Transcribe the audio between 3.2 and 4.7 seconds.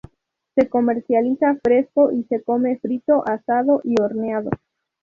asado y horneado.